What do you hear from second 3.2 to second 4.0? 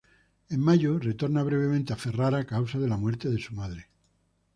de su madre.